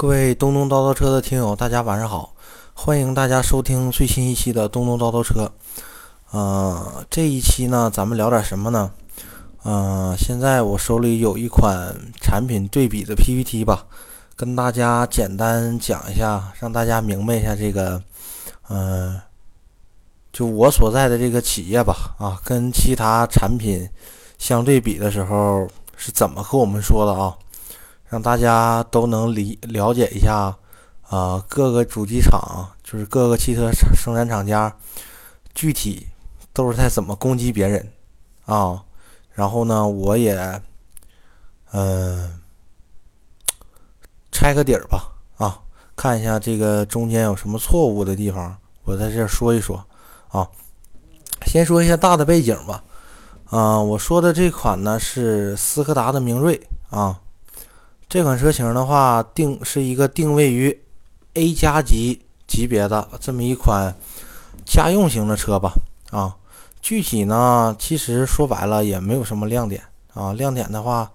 [0.00, 2.32] 各位东东叨叨车的听友，大家晚上好！
[2.72, 5.52] 欢迎大家收听最新一期的东东叨叨车。
[6.30, 8.90] 呃，这一期呢，咱们聊点什么呢？
[9.62, 13.84] 呃，现在我手里有一款产品对比的 PPT 吧，
[14.36, 18.02] 跟大家简单讲一下，让大家明白一下这个，
[18.70, 19.20] 嗯，
[20.32, 23.86] 就我所在的这个企业吧，啊，跟其他产品
[24.38, 27.36] 相对比的时候是怎么和我们说的啊？
[28.10, 30.52] 让大家都能理了解一下，
[31.08, 34.76] 啊，各个主机厂就是各个汽车生产厂家，
[35.54, 36.08] 具体
[36.52, 37.92] 都是在怎么攻击别人
[38.46, 38.82] 啊？
[39.32, 40.60] 然后呢，我也，
[41.70, 42.40] 嗯，
[44.32, 45.62] 拆个底儿吧，啊，
[45.94, 49.82] 看一下这个中间有什么错误的地方，我在这说一说
[50.30, 50.48] 啊。
[51.46, 52.82] 先说一下大的背景吧，
[53.50, 57.20] 啊，我说的这款呢是斯柯达的明锐啊。
[58.10, 60.82] 这款车型的话，定是一个定位于
[61.34, 63.94] A 加级级别的这么一款
[64.66, 65.74] 家用型的车吧。
[66.10, 66.36] 啊，
[66.82, 69.80] 具体呢，其实说白了也没有什么亮点
[70.12, 70.32] 啊。
[70.32, 71.08] 亮点的话，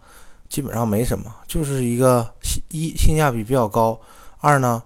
[0.47, 2.33] 基本上没什么，就是一个
[2.69, 3.99] 一性价比比较高，
[4.39, 4.81] 二呢，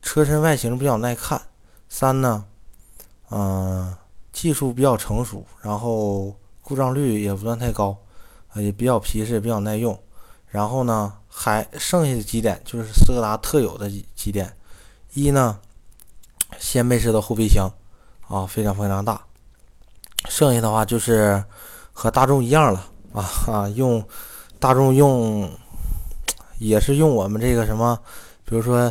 [0.00, 1.38] 车身外形比较耐看，
[1.90, 2.46] 三呢，
[3.28, 3.94] 嗯，
[4.32, 7.94] 技术比较成熟，然后故障率也不算太高，
[8.54, 10.00] 也比较皮实，也比较耐用。
[10.48, 11.12] 然后呢？
[11.38, 14.56] 还剩下的几点就是斯柯达特有的几几点，
[15.12, 15.58] 一呢，
[16.58, 17.70] 掀背式的后备箱
[18.26, 19.20] 啊，非常非常大。
[20.30, 21.44] 剩下的话就是
[21.92, 24.02] 和大众一样了啊啊，用
[24.58, 25.48] 大众用
[26.58, 27.98] 也是用我们这个什么，
[28.46, 28.90] 比如说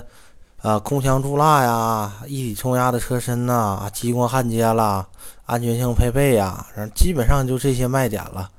[0.62, 5.08] 啊，空腔注蜡呀，一体冲压的车身呐，激光焊接啦，
[5.48, 8.52] 安全性配备呀，基本上就这些卖点了。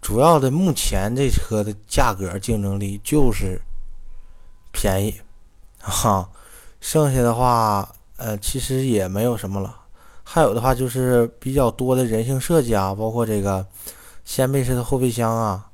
[0.00, 3.60] 主要的目前这车的价格竞争力就是
[4.72, 5.20] 便宜，
[5.80, 6.28] 哈，
[6.80, 9.74] 剩下的话，呃，其实也没有什么了。
[10.22, 13.66] 还有的话就是比较多的人性设计啊，包括这个
[14.24, 15.66] 掀背式的后备箱啊，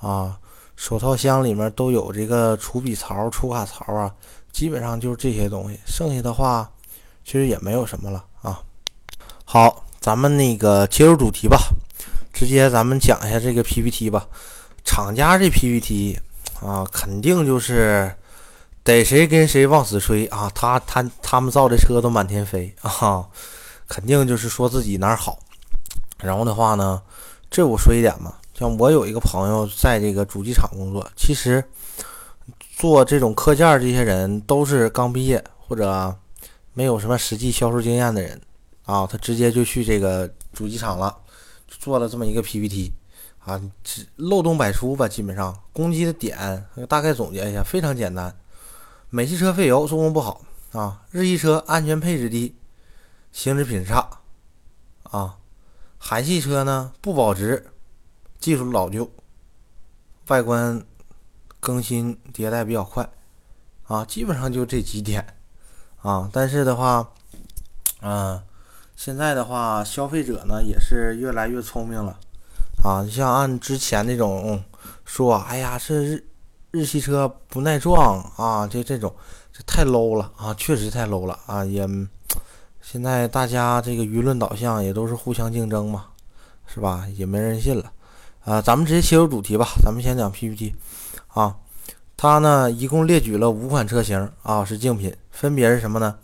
[0.00, 0.38] 啊，
[0.74, 4.14] 手套箱里面都有这个储笔槽、储卡槽啊，
[4.52, 5.78] 基本上就是这些东西。
[5.86, 6.70] 剩下的话，
[7.24, 8.62] 其实也没有什么了啊。
[9.44, 11.58] 好，咱们那个切入主题吧。
[12.40, 14.26] 直接咱们讲一下这个 PPT 吧，
[14.82, 16.18] 厂家这 PPT
[16.62, 18.10] 啊，肯定就是
[18.82, 23.28] 逮谁跟谁往死吹啊，他他他们造的车都满天飞啊，
[23.86, 25.38] 肯定就是说自己哪儿好。
[26.16, 27.02] 然后的话呢，
[27.50, 31.62] 这我说一点嘛，像我有一个朋友在这个主机厂工作，其实
[32.74, 36.16] 做这种课件这些人都是刚毕业或者
[36.72, 38.40] 没有什么实际销售经验的人
[38.86, 41.14] 啊，他直接就去这个主机厂了。
[41.78, 42.92] 做了这么一个 PPT，
[43.38, 43.60] 啊，
[44.16, 48.36] 漏洞百出吧，基本上攻击的点大概总结一下，非常简单：
[49.08, 50.42] 美系车费油，做工不好
[50.72, 52.56] 啊；日系车安全配置低，
[53.32, 54.20] 行驶品质差
[55.04, 55.38] 啊；
[55.96, 57.70] 韩系车呢不保值，
[58.38, 59.10] 技术老旧，
[60.26, 60.84] 外观
[61.60, 63.08] 更新迭代比较快
[63.84, 65.34] 啊，基本上就这几点
[66.02, 66.28] 啊。
[66.32, 67.12] 但是的话，
[68.02, 68.42] 嗯。
[69.02, 72.18] 现在的话，消费者呢也是越来越聪明了，
[72.84, 74.62] 啊，你像按之前那种
[75.06, 76.22] 说，哎呀，这日
[76.70, 79.10] 日系车不耐撞啊，这这种
[79.50, 81.88] 这太 low 了啊，确实太 low 了啊，也
[82.82, 86.08] 现在大家这个舆论导向也都是互相竞争嘛，
[86.66, 87.06] 是吧？
[87.16, 87.90] 也没人信了，
[88.44, 90.74] 啊，咱们直接切入主题吧，咱们先讲 PPT，
[91.28, 91.56] 啊，
[92.18, 96.18] 它呢一共列举了五款车型啊是竞品，分别是什么呢？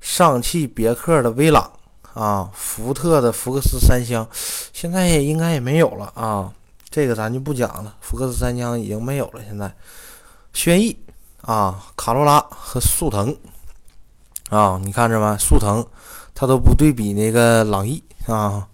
[0.00, 1.70] 上汽别克的威朗。
[2.16, 4.26] 啊，福特的福克斯三厢，
[4.72, 6.50] 现在也应该也没有了啊，
[6.88, 7.94] 这个咱就不讲了。
[8.00, 9.42] 福克斯三厢已经没有了。
[9.44, 9.70] 现在，
[10.54, 10.98] 轩逸
[11.42, 13.36] 啊，卡罗拉和速腾
[14.48, 15.36] 啊，你看着吧？
[15.36, 15.86] 速腾
[16.34, 18.66] 它都不对比那个朗逸啊。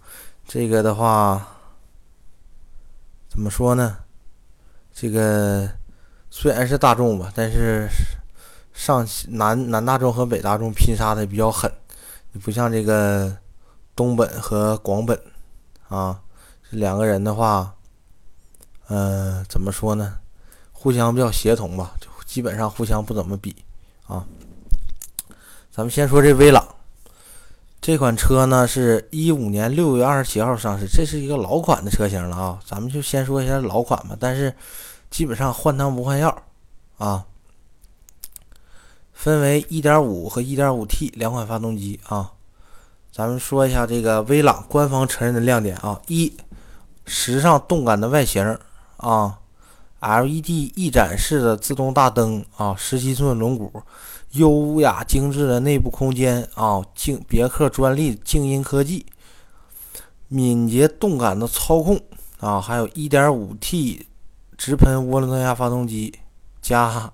[0.47, 1.45] 这个的话，
[3.29, 3.97] 怎么说呢？
[4.95, 5.69] 这个
[6.31, 7.89] 虽然是大众吧，但是
[8.73, 11.69] 上南南大众和北大众拼杀的比较狠。
[12.43, 13.37] 不像这个
[13.95, 15.21] 东本和广本
[15.89, 16.21] 啊，
[16.71, 17.75] 这两个人的话，
[18.89, 20.19] 嗯，怎么说呢？
[20.73, 23.55] 互相比较协同吧，就基本上互相不怎么比
[24.07, 24.27] 啊。
[25.71, 26.67] 咱们先说这威朗
[27.81, 32.61] 这款车呢，是一五年六月二十七号上市，这是一个老款的车型了啊。
[32.65, 34.55] 咱们就先说一下老款吧，但是
[35.11, 36.43] 基本上换汤不换药
[36.99, 37.25] 啊。
[39.13, 42.33] 分为1.5和 1.5T 两款发动机啊，
[43.13, 46.35] 咱们说一下这个威朗官方承认的亮点啊：一、
[47.05, 48.59] 时尚动感的外形
[48.97, 49.39] 啊
[50.01, 53.71] LED 一展式的自动大灯啊，十七寸轮毂，
[54.31, 59.05] 优雅精致的内部空间啊，静别克专利静音科技，
[60.29, 62.01] 敏捷动感的操控
[62.41, 64.07] 啊，还有 1.5T
[64.57, 66.19] 直喷涡轮增压发动机
[66.63, 67.13] 加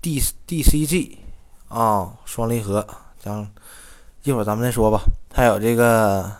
[0.00, 1.16] D DCG
[1.66, 2.86] 啊双离合，
[3.24, 3.50] 样
[4.28, 5.00] 一会儿咱们再说吧。
[5.32, 6.30] 还有这个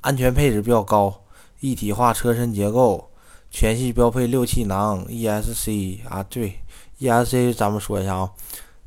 [0.00, 1.12] 安全配置比较高，
[1.58, 3.10] 一体化车身结构。
[3.50, 6.58] 全系标配六气囊 ESC 啊，对
[7.00, 8.30] ESC 咱们说一下啊，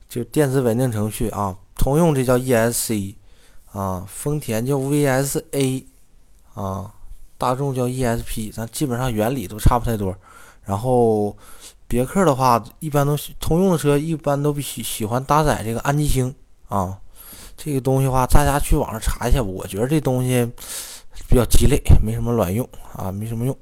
[0.08, 1.56] 就电子稳定程序啊。
[1.76, 3.14] 通用这叫 ESC
[3.74, 5.84] 啊，丰田叫 VSA
[6.54, 6.94] 啊，
[7.38, 10.16] 大众叫 ESP，咱基本上原理都差不太多。
[10.64, 11.36] 然后
[11.88, 16.34] 别克的话，一般都通用的车一般都喜喜欢搭载这个安吉星
[16.70, 16.98] 啊，
[17.58, 20.46] 这个东西的话，大家去网上查一下，我觉得这东西
[21.28, 23.58] 比较鸡肋，没什么卵用啊，没什么用。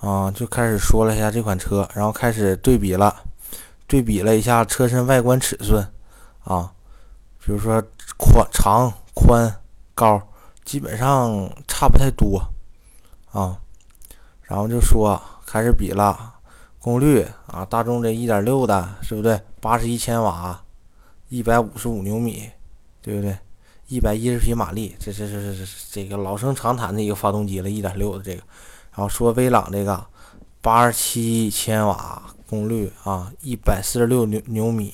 [0.00, 3.16] 啊，就开始说了一下这款车，然后开始对比了，
[3.86, 5.84] 对比了一下车身外观尺寸，
[6.44, 6.70] 啊，
[7.44, 7.82] 比如说
[8.16, 9.52] 宽、长、宽、
[9.94, 10.20] 高，
[10.64, 12.40] 基本上差不太多，
[13.32, 13.58] 啊，
[14.42, 16.34] 然后就说开始比了
[16.78, 19.40] 功率啊，大众这一点六的，是不对？
[19.60, 20.62] 八十一千瓦，
[21.28, 22.50] 一百五十五牛米，
[23.02, 23.36] 对不对？
[23.88, 28.42] 一百一十匹马力，这这这这这个老生常谈的一个发动机了，一点六的这个。
[28.94, 30.04] 然后说威朗这个
[30.60, 34.92] 八十七千瓦功率啊，一百四十六牛牛米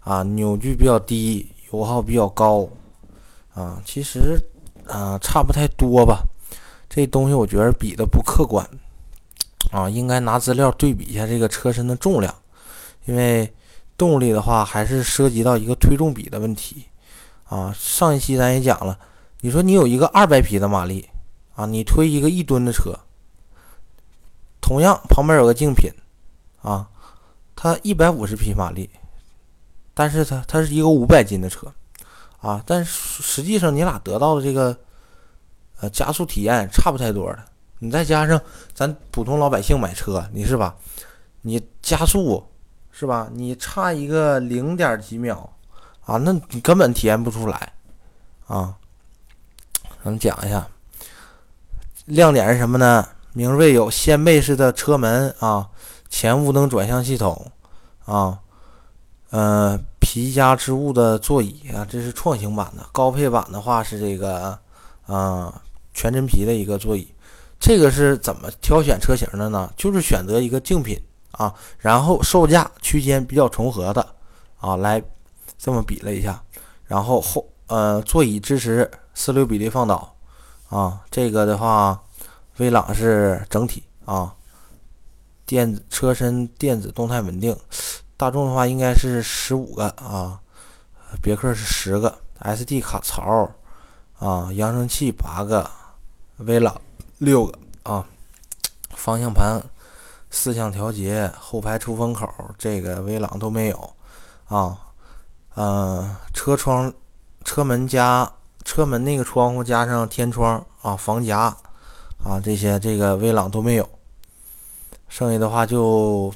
[0.00, 2.68] 啊，扭矩比较低，油耗比较高
[3.54, 3.82] 啊。
[3.84, 4.40] 其实
[4.86, 6.22] 啊，差不太多吧。
[6.88, 8.64] 这东西我觉得比的不客观
[9.72, 12.32] 啊，应该拿资料对比一下这个车身的重量，
[13.06, 13.52] 因为
[13.96, 16.84] 动力的话还是涉及到一个推重比的问题
[17.44, 17.74] 啊。
[17.78, 18.98] 上一期咱也讲了，
[19.40, 21.08] 你说你有一个二百匹的马力
[21.54, 22.98] 啊，你推一个一吨的车。
[24.60, 25.90] 同样，旁边有个竞品，
[26.62, 26.88] 啊，
[27.54, 28.88] 它一百五十匹马力，
[29.92, 31.70] 但是它它是一个五百斤的车，
[32.40, 34.74] 啊，但是实际上你俩得到的这个，
[35.80, 37.44] 呃，加速体验差不太多的。
[37.80, 38.40] 你再加上
[38.72, 40.74] 咱普通老百姓买车，你是吧？
[41.42, 42.42] 你加速
[42.96, 43.28] 是吧？
[43.32, 45.52] 你差一个零点几秒，
[46.06, 47.72] 啊，那你根本体验不出来，
[48.46, 48.76] 啊。
[50.04, 50.64] 咱们讲一下，
[52.04, 53.08] 亮点是什么呢？
[53.32, 55.68] 明锐有掀背式的车门啊，
[56.08, 57.50] 前雾灯转向系统
[58.04, 58.38] 啊，
[59.30, 62.86] 呃，皮夹织物的座椅啊，这是创新版的。
[62.92, 64.56] 高配版的话是这个
[65.06, 65.60] 啊，
[65.94, 67.08] 全真皮的一个座椅。
[67.58, 69.72] 这个是怎么挑选车型的呢？
[69.76, 70.96] 就是选择一个竞品
[71.38, 74.14] 啊，然后售价区间比较重合的
[74.58, 75.02] 啊，来
[75.58, 76.42] 这么比了一下，
[76.86, 80.14] 然后后呃，座椅支持四六比例放倒
[80.68, 82.00] 啊，这个的话。
[82.58, 84.32] 威朗是整体啊，
[85.44, 87.58] 电子车身电子动态稳定，
[88.16, 90.38] 大众的话应该是十五个啊，
[91.20, 93.50] 别克是十个，SD 卡槽
[94.20, 95.68] 啊，扬声器八个，
[96.36, 96.80] 威朗
[97.18, 98.06] 六个啊，
[98.90, 99.60] 方向盘
[100.34, 102.28] 四项调节，后排出风口
[102.58, 103.94] 这个威朗都没有
[104.48, 104.76] 啊，
[105.54, 106.92] 嗯，车窗
[107.44, 108.28] 车门加
[108.64, 111.56] 车门那个窗户加上天窗啊，防夹。
[112.24, 113.86] 啊，这些这个威朗都没有，
[115.08, 116.32] 剩下的话就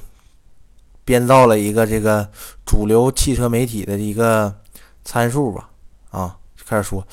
[1.03, 2.29] 编造了一个这个
[2.63, 4.53] 主流汽车媒体的一个
[5.03, 5.67] 参数吧。
[6.11, 7.03] 啊，开始说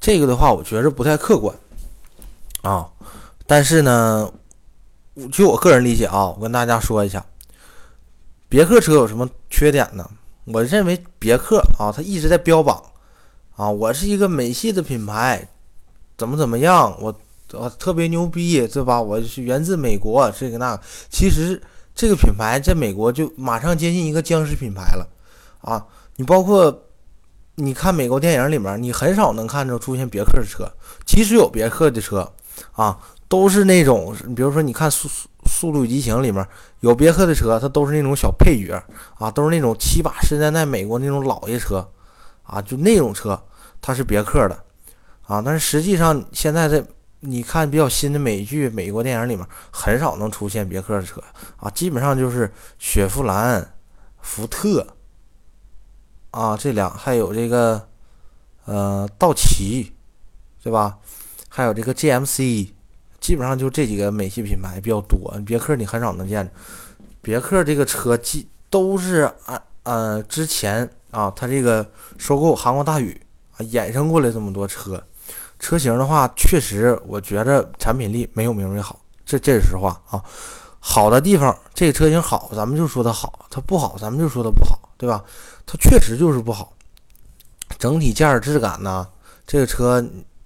[0.00, 1.56] 这个的话，我觉着不太客观
[2.62, 2.90] 啊。
[3.46, 4.28] 但是呢，
[5.32, 7.24] 就我个人理解啊，我跟大家说一下，
[8.48, 10.08] 别克车有什么缺点呢？
[10.46, 12.82] 我认为别克啊，它一直在标榜
[13.56, 15.48] 啊，我是一个美系的品牌，
[16.16, 17.14] 怎么怎么样，我。
[17.52, 19.00] 我，特别牛逼，对吧？
[19.00, 20.76] 我是源自美国，这个那，
[21.08, 21.62] 其实
[21.94, 25.06] 这个品牌在美国就马上接近一个僵尸品牌了
[25.60, 25.86] 啊！
[26.16, 26.82] 你包括
[27.54, 30.68] 你看美国电影里面，你很少能看着出现别克的车，
[31.06, 32.28] 其实有别克的车
[32.72, 36.46] 啊，都是那种，比如说你看《速速速度与激情》里面
[36.80, 38.82] 有别克的车，它都是那种小配角
[39.18, 41.90] 啊，都是那种七八十年代美国那种老爷车
[42.42, 43.40] 啊，就那种车
[43.80, 44.64] 它是别克的
[45.26, 46.84] 啊，但是实际上现在这。
[47.26, 51.22] 你看比较新的美剧、美国电影里面，很少能出现别克的车
[51.56, 53.66] 啊，基本上就是雪佛兰、
[54.20, 54.86] 福特
[56.32, 57.88] 啊，这两还有这个
[58.66, 59.94] 呃道奇，
[60.62, 60.98] 对吧？
[61.48, 62.73] 还有这个 GMC，
[63.24, 65.34] 基本上就这几个美系品牌比较多。
[65.46, 66.46] 别克你很少能见。
[67.22, 71.86] 别克这个车基都是啊呃之前啊，它这个
[72.18, 73.18] 收购韩国大宇
[73.52, 75.02] 啊，衍生过来这么多车。
[75.58, 80.22] 车型的话，确实我觉着产品力没有明锐好，这这是实话啊。
[80.78, 85.24] 好的地方，这个车型好，咱们就说它好；它不好，咱们就说它不好，对吧？
[85.64, 86.74] 它确实就是不好。
[87.78, 89.08] 整体驾驶质感呢，
[89.46, 90.04] 这个车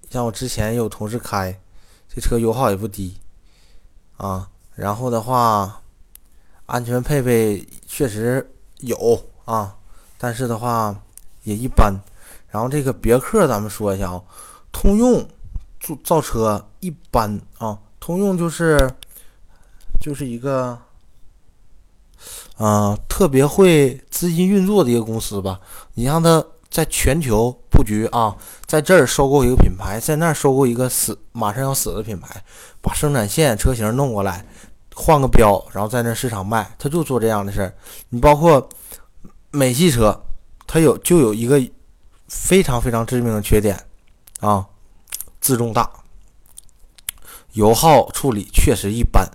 [0.08, 1.58] 像我之前有同事开，
[2.18, 3.16] 这车油耗也不低
[4.16, 4.50] 啊。
[4.74, 5.80] 然后的话，
[6.66, 9.76] 安全配备确实有啊，
[10.18, 10.94] 但是的话
[11.44, 11.94] 也一般。
[12.48, 14.22] 然后这个别克，咱们说一下啊，
[14.72, 15.28] 通用
[15.80, 18.90] 造造车一般啊，通用就是。
[20.00, 20.78] 就是一个，
[22.56, 25.60] 啊，特别会资金运作的一个公司吧。
[25.94, 32.44] 你让他在全球布局啊，在这儿收购一个品牌，在那儿收购一个死马上要死的品牌，
[32.80, 34.44] 把生产线车型弄过来，
[34.94, 37.74] 换个标，然后在那市场卖，他就做这样的事儿。
[38.10, 38.68] 你包括
[39.50, 40.24] 美系车，
[40.66, 41.60] 它有就有一个
[42.28, 43.82] 非常非常致命的缺点
[44.40, 44.66] 啊，
[45.40, 45.90] 自重大，
[47.52, 49.26] 油耗处理确实一般。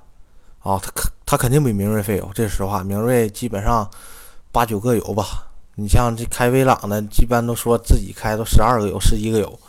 [0.60, 2.84] 啊，它肯它肯定比明锐费油，这是实话。
[2.84, 3.90] 明锐基本上
[4.50, 5.52] 八九个油吧。
[5.76, 9.60] 你像这开威朗的，一般都说自己开都十二个油、十一个油。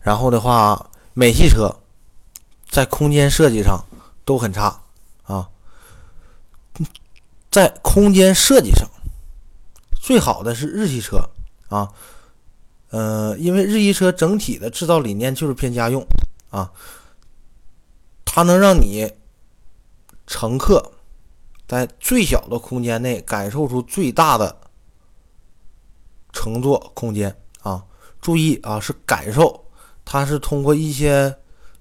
[0.00, 1.74] 然后的话，美系车
[2.68, 3.84] 在空间设计上
[4.24, 4.82] 都很差
[5.24, 5.48] 啊。
[7.50, 8.88] 在空间设计上，
[10.00, 11.18] 最好的是日系车
[11.68, 11.88] 啊。
[12.90, 16.06] 呃，因为日系车整体的制造理念就是偏家用
[16.50, 16.70] 啊，
[18.24, 19.12] 它能让你。
[20.26, 20.92] 乘客
[21.68, 24.56] 在最小的空间内感受出最大的
[26.34, 27.82] 乘坐空间啊！
[28.20, 29.64] 注意啊，是感受，
[30.04, 31.34] 它是通过一些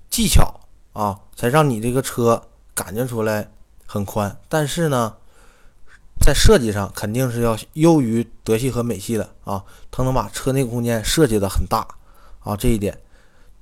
[0.09, 0.61] 技巧
[0.93, 2.41] 啊，才让你这个车
[2.73, 3.49] 感觉出来
[3.85, 4.39] 很宽。
[4.47, 5.15] 但是呢，
[6.21, 9.63] 在设计上肯定是要优于德系和美系的啊！
[9.89, 11.85] 它能把车内空间设计的很大
[12.39, 12.97] 啊，这一点，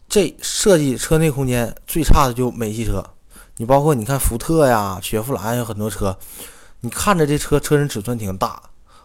[0.10, 3.04] 这设计车内空间最差的就美系车。
[3.58, 6.18] 你包括你看福特呀、雪佛兰有很多车，
[6.80, 8.62] 你看着这车车身尺寸挺大，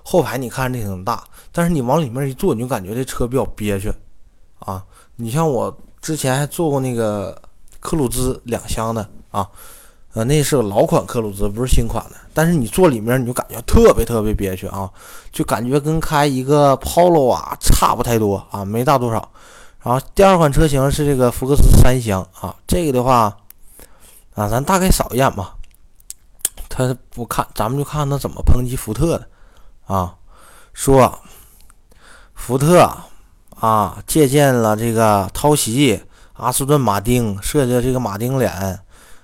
[0.09, 3.93] 后排你看着挺大，但是你往里面一坐，你就感觉这车比较憋屈
[4.61, 4.81] 啊。
[5.17, 7.37] 你像我之前还坐过那个
[7.81, 9.49] 克鲁兹两厢的啊，
[10.15, 14.89] 呃，那是个老款克鲁兹，不是新款的，但是你坐里面你就感觉特别特别憋屈啊，
[15.33, 19.29] 就感觉跟开一个 Polo 啊差不太多啊，没大多少。
[19.83, 23.37] 然后第二款车型是这个福克斯三厢啊，这个的话。
[24.35, 25.57] 啊，咱大概扫一眼吧。
[26.69, 29.27] 他不看，咱们就看他怎么抨击福特的。
[29.87, 30.15] 啊，
[30.73, 31.21] 说
[32.35, 32.89] 福特
[33.59, 36.03] 啊借鉴了这个抄袭
[36.35, 38.81] 阿斯顿马丁设计的这个马丁脸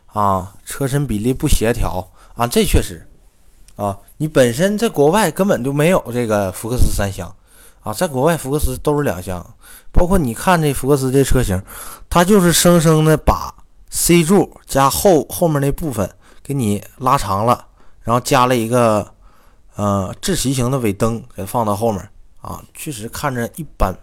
[0.07, 3.07] 啊，车身比例不协调啊，这确实
[3.76, 7.33] 啊，你本身在国外根本就没有这个福克斯三厢
[7.83, 9.45] 啊，在国外福克斯都是两厢，
[9.90, 11.62] 包括你看这福克斯这车型，
[12.09, 13.54] 它就是生生的把。
[13.95, 16.11] C 柱加后后面那部分
[16.42, 17.66] 给你拉长了，
[18.00, 19.07] 然后加了一个
[19.76, 22.09] 呃窒息型的尾灯，给放到后面
[22.41, 23.95] 啊，确实看着一般。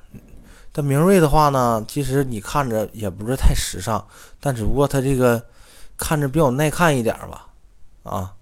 [0.71, 4.05] 但明锐的话呢，其实你看着也不是太时尚，
[4.39, 5.43] 但只不过它这个
[5.97, 7.47] 看着比较耐看一点吧，
[8.03, 8.33] 啊，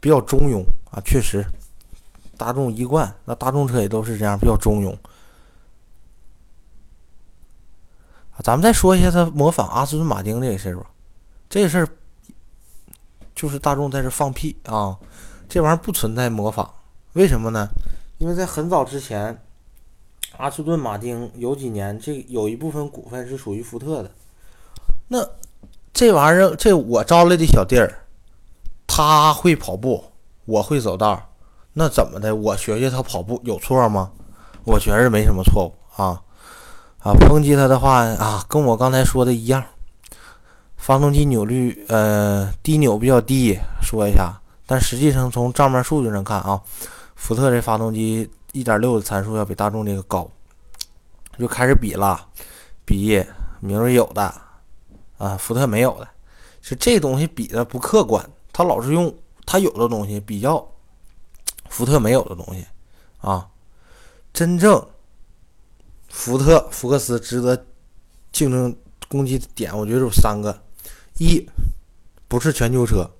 [0.00, 1.44] 比较中庸啊，确实，
[2.36, 4.96] 大众一贯，那大众车也都是这样，比较中庸。
[8.42, 10.86] 咱们再说一下他模仿阿斯顿马丁这个事儿吧，
[11.48, 11.88] 这个事儿
[13.36, 14.98] 就是大众在这放屁啊！
[15.52, 16.66] 这玩意儿不存在模仿，
[17.12, 17.68] 为什么呢？
[18.16, 19.38] 因为在很早之前，
[20.38, 24.10] 阿斯顿马丁有几年这有一部分股份是属于福特的。
[25.08, 25.18] 那
[25.92, 27.98] 这玩意儿，这我招来的小弟儿，
[28.86, 30.02] 他会跑步，
[30.46, 31.22] 我会走道，
[31.74, 32.34] 那怎么的？
[32.34, 34.10] 我学学他跑步有错吗？
[34.64, 36.18] 我觉着没什么错误啊。
[37.00, 39.62] 啊，抨击他的话啊，跟我刚才说的一样，
[40.78, 44.38] 发动机扭率呃低扭比较低，说一下。
[44.66, 46.60] 但实际上从账面数据上看啊，
[47.14, 50.30] 福特这发动机1.6的参数要比大众这个高，
[51.38, 52.28] 就开始比了，
[52.84, 53.24] 比
[53.60, 54.22] 明锐有的
[55.18, 56.08] 啊，福特没有的，
[56.60, 59.14] 是这东西比的不客观，他老是用
[59.46, 60.66] 他有的东西比较
[61.68, 62.66] 福特没有的东西
[63.20, 63.48] 啊，
[64.32, 64.86] 真正。
[66.14, 67.64] 福特福克斯值得
[68.32, 68.76] 竞争
[69.08, 70.62] 攻击的点，我觉得有三个：
[71.16, 71.48] 一，
[72.28, 73.10] 不是全球车，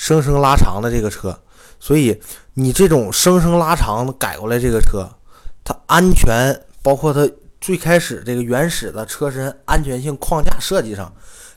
[0.00, 1.38] 生生拉长的这个车，
[1.78, 2.18] 所以
[2.54, 5.06] 你这种生生拉长改过来这个车，
[5.62, 7.30] 它安全，包括它
[7.60, 11.12] 最开始这个原始的车身安全性框架设计上，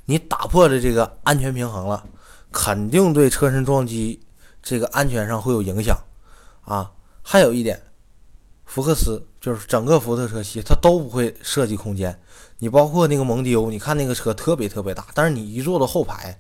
[0.08, 2.04] 你打破了这个安全平衡了，
[2.52, 4.20] 肯定对车身撞击
[4.62, 5.98] 这个安全上会有影响
[6.66, 6.92] 啊。
[7.22, 7.82] 还有一点。
[8.66, 12.20] 福克斯就是整个福特车系，它都不会设计空间。
[12.58, 16.38] 你包括那个蒙迪欧，你看那个车特别特别大，但是你一坐到后排，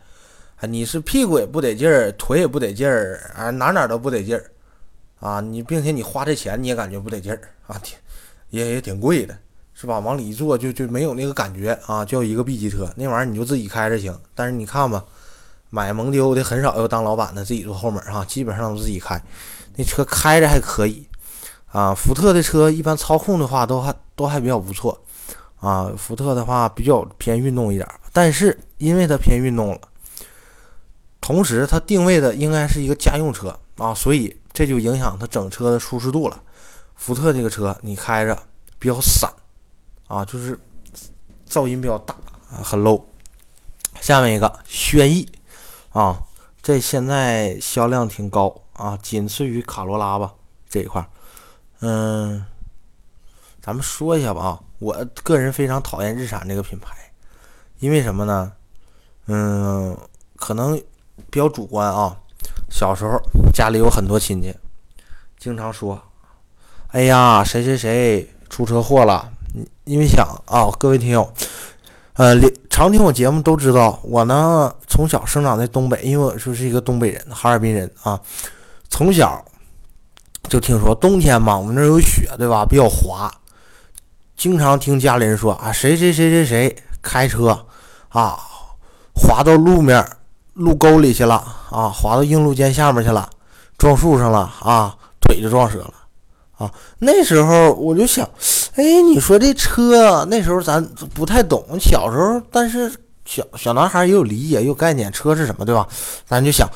[0.65, 4.51] 你是屁股也不得劲儿，腿也不得劲儿，啊，哪哪都不得劲儿，
[5.19, 7.97] 啊，你并且你花这钱你也感觉不得劲儿啊，挺
[8.49, 9.37] 也也挺贵的，
[9.73, 9.99] 是吧？
[9.99, 14.17] 往里一坐就就没有那个感觉啊，就一个 B 级车，那玩意儿你就自己开着行。
[14.35, 15.03] 但是你看吧，
[15.69, 19.21] 买蒙迪欧的很少要当老板的，自己坐后门哈，基本上都自己开，
[19.75, 21.07] 那车开着还可以
[21.67, 21.93] 啊。
[21.93, 24.97] 福特的车一般操控的话都还都还比较不错
[25.59, 29.79] 啊，福特的话比较偏运动一点，但是因为它偏运动了。
[31.23, 36.43] 同时，它定位的应该是一个家用车啊，所以这就影响它整车的舒适度了。
[36.97, 38.37] 福特这个车你开着
[38.77, 39.31] 比较散
[40.09, 40.59] 啊，就是
[41.49, 42.13] 噪音比较大，
[42.61, 43.01] 很 low。
[44.01, 45.25] 下面一个轩逸
[45.91, 46.21] 啊，
[46.61, 50.33] 这现在销量挺高啊，仅次于卡罗拉吧
[50.67, 51.07] 这一块。
[51.79, 52.45] 嗯，
[53.61, 56.93] 咱们说一下吧啊，我个人非常讨厌日产这个品牌，
[57.79, 58.51] 因为什么呢？
[59.27, 59.97] 嗯，
[60.35, 60.77] 可能。
[61.29, 62.15] 比较主观啊，
[62.69, 63.19] 小时候
[63.53, 64.55] 家里有很多亲戚，
[65.37, 66.01] 经常说
[66.89, 69.29] ：“哎呀，谁谁谁出车祸了。”
[69.85, 71.31] 因为想啊，各位听友，
[72.13, 72.35] 呃，
[72.69, 78.19] 常听我节目都知道，我呢从小生长在东北，因为我说是一个东北人，哈尔滨人啊，
[78.89, 79.43] 从小
[80.49, 82.65] 就听说冬天嘛，我们那儿有雪，对吧？
[82.65, 83.31] 比较滑，
[84.35, 87.65] 经常听家里人说啊，谁谁谁谁谁开车
[88.09, 88.39] 啊，
[89.13, 90.03] 滑到路面。
[90.53, 93.27] 路沟里去了啊，滑到硬路肩下面去了，
[93.75, 95.93] 撞树上了啊，腿就撞折了
[96.57, 96.71] 啊。
[96.99, 98.23] 那时候我就想，
[98.75, 102.91] 哎，你说这车那时候咱不太懂，小时候，但是
[103.25, 105.87] 小小男孩也有理解，有概念，车是什么，对吧？
[106.27, 106.69] 咱就想，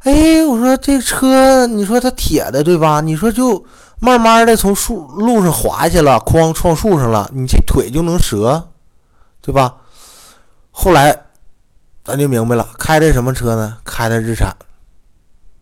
[0.00, 3.00] 哎，我说这车，你说它铁的，对吧？
[3.00, 3.64] 你说就
[4.00, 8.70] 慢慢的从树路上滑下去了，哐撞树上了，你这腿就能折，
[9.40, 9.76] 对吧？
[10.72, 11.26] 后来。
[12.10, 13.78] 咱就明白了，开的什么车呢？
[13.84, 14.56] 开的日产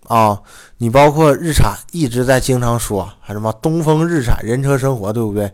[0.06, 0.40] 啊！
[0.78, 5.52] 你包括日产一直在经常说，还什么东风日产人车生活，对不对？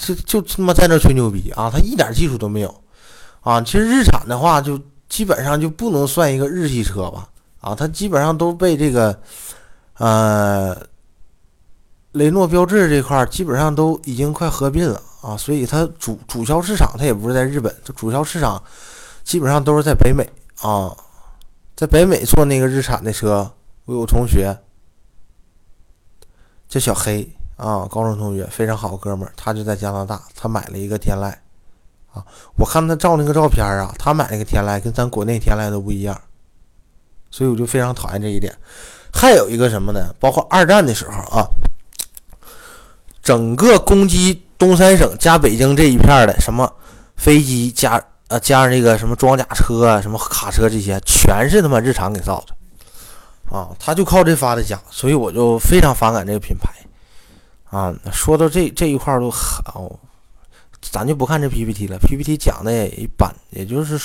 [0.00, 1.68] 这就他妈在那吹牛逼啊！
[1.70, 2.74] 他一点技术都没有
[3.42, 3.60] 啊！
[3.60, 7.28] 其实日产的话，就基本上就不能算一个日系车吧？
[7.60, 9.14] 啊，它基本上都被这个
[9.98, 10.74] 呃
[12.12, 15.36] 雷诺标致这块基本上都已经快合并了啊！
[15.36, 18.62] 所以它主主销市场它也不是在日本，它主销市场。
[19.24, 20.94] 基本上都是在北美啊，
[21.74, 23.50] 在北美做那个日产的车。
[23.86, 24.56] 我有同学
[26.68, 31.34] 叫小黑啊，高中同学，非常好哥们儿，他就在加拿大，他买了一个天籁
[32.12, 32.24] 啊。
[32.56, 36.18] 我看他照那个照片啊，他买那个天籁跟咱国内天籁都不一样，
[37.30, 38.54] 所以我就非常讨厌这一点。
[39.12, 40.14] 还有一个什么呢？
[40.18, 41.46] 包括二战的时候啊，
[43.22, 46.72] 整个攻击东三省加北京这一片儿的什么
[47.16, 48.02] 飞机加。
[48.40, 53.68] 加上这个什么装甲车啊，什么卡车这些，全是他妈日常给造的啊！
[53.78, 56.72] 他就靠这发的家，所以我就非常反感这个品牌
[57.70, 57.94] 啊。
[58.12, 59.90] 说到这这一块都好，
[60.80, 64.00] 咱就不看这 PPT 了，PPT 讲的也一般，也就是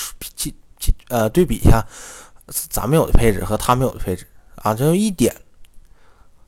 [1.08, 1.84] 呃对比一下
[2.68, 4.74] 咱们有的配置和他们有的配置啊。
[4.74, 5.34] 就一点，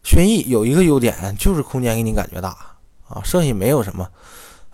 [0.03, 2.57] 轩逸有一个优点就是空间给你感觉大
[3.09, 4.09] 啊，剩下没有什么。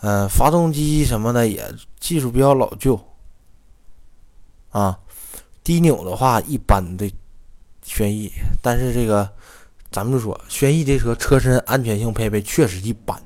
[0.00, 3.00] 嗯，发动机什么的也技术比较老旧，
[4.70, 4.96] 啊，
[5.64, 7.10] 低扭的话一般的
[7.82, 8.30] 轩逸，
[8.62, 9.28] 但是这个
[9.90, 13.20] 咱们就说轩逸这车车身安全性配备确实一般，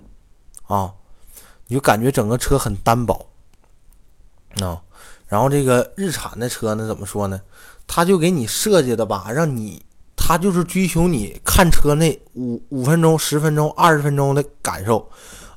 [0.64, 0.94] 啊，
[1.66, 3.26] 你就感觉整个车很单薄，
[4.62, 4.80] 啊，
[5.26, 7.38] 然后这个日产的车呢，怎么说呢？
[7.86, 9.84] 它就给你设计的吧，让你
[10.16, 15.10] 它就是追求你看车那五五分钟、十分钟、二十分钟的感受。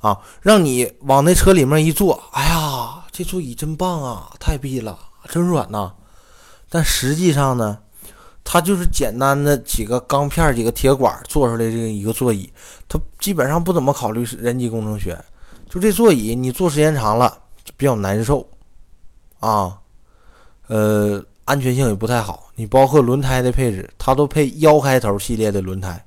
[0.05, 5.91] 啊，让你往那车里面一坐，哎呀，这座椅真棒啊，太逼了，真软呐。
[6.69, 7.79] 但实际上呢，
[8.43, 12.47] 它就是简单的几个钢片、几个铁管做出来这一个座椅，
[12.87, 15.17] 它基本上不怎么考虑人机工程学。
[15.67, 17.35] 就这座椅，你坐时间长了
[17.75, 18.47] 比较难受
[19.39, 19.75] 啊。
[20.67, 22.51] 呃，安全性也不太好。
[22.53, 26.05] 你包括轮胎的配置，它都配幺开头系列的轮胎，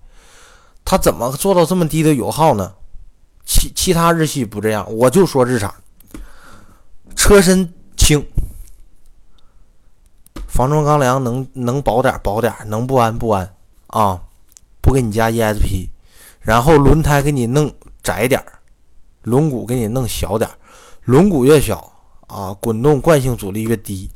[0.85, 2.73] 它怎么做到这么低的油耗呢？
[3.51, 5.73] 其其他日系不这样，我就说日产，
[7.17, 8.23] 车身轻，
[10.47, 13.51] 防撞钢梁能能薄点薄点，能不安不安
[13.87, 14.21] 啊，
[14.83, 15.89] 不给你加 ESP，
[16.41, 18.45] 然后轮胎给你弄窄点
[19.23, 20.49] 轮毂给你弄小点
[21.05, 21.91] 轮毂越小
[22.27, 24.11] 啊，滚动惯性阻力越低，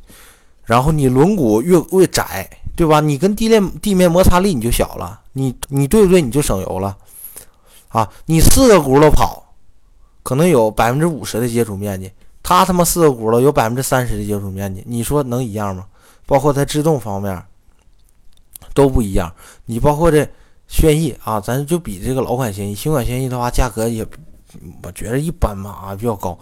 [0.66, 3.00] 然后你轮毂越越窄，对吧？
[3.00, 6.20] 你跟地面地面摩擦力你就小了，你你对不对？
[6.20, 6.98] 你就省油了。
[7.92, 9.54] 啊，你四个轱辘跑，
[10.22, 12.10] 可能有百分之五十的接触面积，
[12.42, 15.86] 他他妈四个轱辘有百分之三十的接触面积，你说能一样吗？
[16.26, 17.44] 包括在制动方面
[18.74, 19.32] 都不一样。
[19.66, 20.26] 你包括这
[20.66, 24.06] 轩逸啊，咱就比这个老款轩逸，新款轩逸的话，价格也
[24.82, 26.38] 我觉得一般吧，啊，比较高。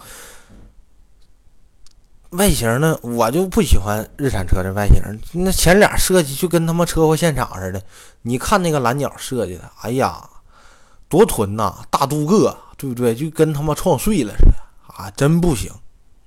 [2.31, 7.83] 外形呢，我就不喜欢日产车的外形，那前脸设计就跟他妈车祸现场似的。
[8.23, 10.30] 你看那个蓝鸟设计的，哎呀，
[11.11, 13.15] 多囤呐，大镀铬，对不对？
[13.15, 14.55] 就跟他妈撞碎了似的
[14.87, 15.71] 啊，真不行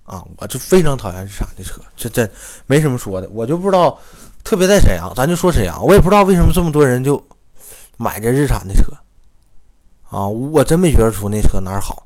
[0.03, 0.23] 啊！
[0.37, 2.29] 我就非常讨厌日产的车，这真
[2.67, 3.29] 没什么说的。
[3.29, 3.97] 我就不知道，
[4.43, 7.25] 特别在沈阳，咱就说沈阳，我也不知道为什么这么多人就
[7.95, 8.83] 买这日产的车
[10.09, 12.05] 啊，我真没觉得出那车哪儿好。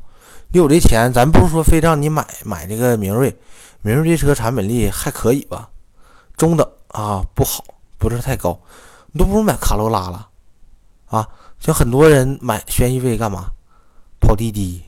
[0.49, 3.35] 你有这钱，咱不是说非让你买买这个明锐。
[3.81, 5.69] 明锐这车产品力还可以吧，
[6.35, 7.63] 中等啊，不好，
[7.97, 8.59] 不是太高，
[9.11, 10.27] 你都不如买卡罗拉了
[11.05, 11.27] 啊！
[11.59, 13.51] 像很多人买轩逸为干嘛？
[14.19, 14.83] 跑滴滴。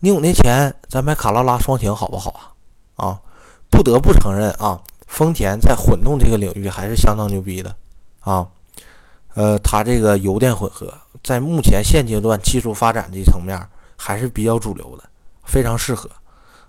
[0.00, 2.54] 你有那钱，咱买卡罗拉双擎好不好
[2.96, 3.06] 啊？
[3.06, 3.20] 啊，
[3.70, 7.74] 不得不承认啊，丰田在混动这个领域还是相当牛逼的
[8.20, 8.46] 啊。
[9.34, 13.58] 呃，它这个油电混合在目前现阶段技术发展这层面
[13.96, 15.04] 还是比较主流的，
[15.44, 16.10] 非常适合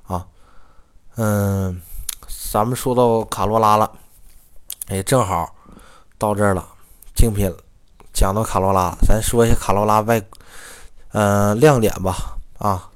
[0.03, 0.25] 啊。
[1.15, 1.82] 嗯，
[2.51, 3.91] 咱们说到卡罗拉了，
[4.88, 5.53] 哎，正好
[6.17, 6.65] 到这儿了，
[7.15, 7.53] 竞品
[8.17, 10.19] 讲到卡罗拉，咱说一下卡罗拉外，
[11.12, 12.39] 嗯，亮点吧。
[12.58, 12.89] 啊，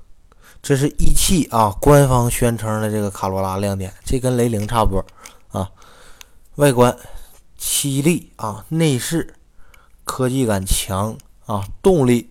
[0.64, 5.06] 这是一汽啊官方宣称的这个卡罗拉亮点，这跟雷凌差不多
[5.52, 5.70] 啊。
[6.56, 6.98] 外观
[7.56, 9.36] 犀利啊，内饰
[10.06, 12.28] 科技感强啊，动力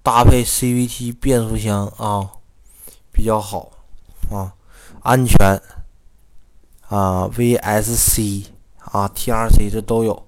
[0.00, 2.30] 搭配 CVT 变速箱啊，
[3.10, 3.72] 比较好
[4.30, 4.54] 啊。
[5.02, 5.60] 安全
[6.86, 8.44] 啊，VSC
[8.78, 10.27] 啊，TRC 这都有，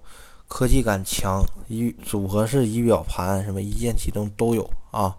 [0.51, 5.17] 科技感强，仪组合式仪表盘什么一键启动都有啊。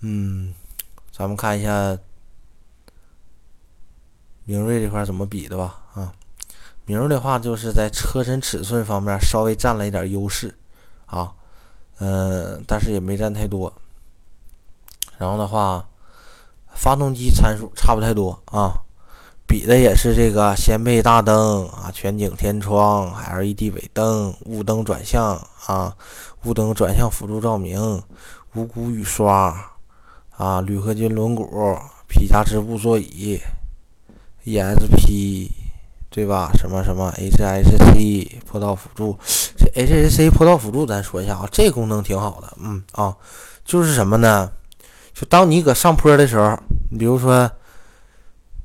[0.00, 0.54] 嗯，
[1.12, 1.98] 咱们看一下
[4.44, 6.10] 明锐这块怎么比的吧啊。
[6.86, 10.56] 明锐的话就是在车身尺寸方面稍微占了一点优势
[11.04, 11.34] 啊，
[11.98, 13.70] 嗯，但是也没占太多。
[15.18, 15.86] 然后的话。
[16.76, 18.74] 发动机参数差不太多啊，
[19.46, 25.94] 比的也是这个掀背大灯啊，全景天窗，LED 尾灯，雾灯转向啊，
[26.44, 28.02] 雾灯转向辅助照明，
[28.54, 29.54] 无骨雨刷
[30.36, 31.78] 啊，铝合金轮毂，
[32.08, 33.40] 皮夹织布座椅
[34.44, 35.50] ，ESP
[36.10, 36.50] 对吧？
[36.54, 39.16] 什么什么 HSC 坡道辅助，
[39.56, 43.16] 这 HSC 坡道辅助咱说一下啊，这功能挺好的，嗯啊，
[43.64, 44.50] 就是什么呢？
[45.12, 46.58] 就当你搁上坡的时候，
[46.90, 47.50] 你比如说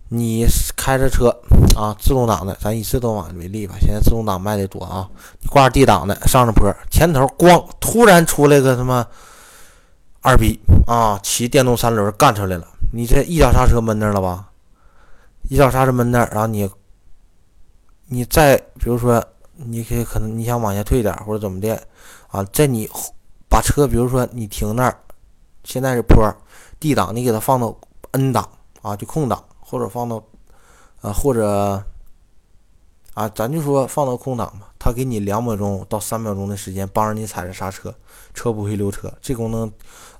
[0.09, 0.45] 你
[0.75, 1.29] 开着车
[1.75, 3.75] 啊，自动挡的，咱以自动挡为例吧。
[3.79, 5.07] 现在自动挡卖的多啊，
[5.41, 9.05] 你挂 D 档的上着坡，前头咣突然出来个他妈
[10.21, 14.49] 二逼啊，骑电动三轮干出来了，你这一脚刹车闷那儿了吧？
[15.47, 16.69] 一脚刹车闷那儿，然后你
[18.07, 19.23] 你再比如说，
[19.55, 21.79] 你可以可能你想往下退点或者怎么的
[22.27, 22.89] 啊，在你
[23.47, 24.97] 把车比如说你停那儿。
[25.63, 26.33] 现在是坡
[26.79, 27.75] ，D 档你给它放到
[28.11, 28.49] N 档
[28.81, 30.23] 啊，就空档，或者放到，
[31.01, 31.83] 呃，或者
[33.13, 37.93] 啊，咱就说放到空档吧，它给你两秒钟到三秒钟的时间，帮着你踩着刹车，
[38.33, 39.71] 车不会溜车，这功能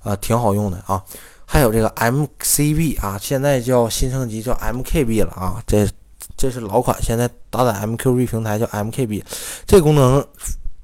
[0.02, 1.02] 啊挺好用的啊。
[1.44, 5.88] 还有这个 MCB 啊，现在叫新升级叫 MKB 了啊，这
[6.36, 9.24] 这是老款，现在搭载 MQB 平台叫 MKB，
[9.66, 10.24] 这功能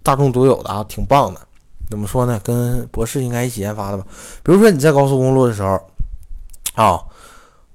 [0.02, 1.40] 大众独有的啊，挺棒的。
[1.88, 2.40] 怎么说呢？
[2.42, 4.04] 跟博士应该一起研发的吧。
[4.42, 5.80] 比如说你在高速公路的时候，
[6.74, 7.00] 啊，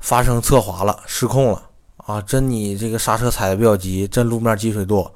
[0.01, 1.63] 发生侧滑了，失控了
[1.97, 5.09] 啊，真你这个刹车踩的比较急，真路面积水多